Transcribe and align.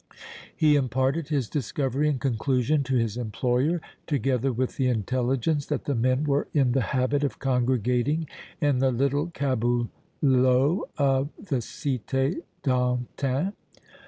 He 0.55 0.75
imparted 0.75 1.27
his 1.27 1.47
discovery 1.47 2.09
and 2.09 2.19
conclusion 2.19 2.81
to 2.85 2.95
his 2.97 3.17
employer, 3.17 3.81
together 4.07 4.51
with 4.51 4.75
the 4.77 4.87
intelligence 4.87 5.67
that 5.67 5.85
the 5.85 5.93
men 5.93 6.23
were 6.23 6.47
in 6.55 6.71
the 6.71 6.81
habit 6.81 7.23
of 7.23 7.37
congregating 7.37 8.27
in 8.59 8.79
the 8.79 8.89
little 8.89 9.27
caboulot 9.27 9.91
of 10.97 11.29
the 11.37 11.57
Cité 11.57 12.37
d' 12.63 12.67
Antin. 12.67 13.53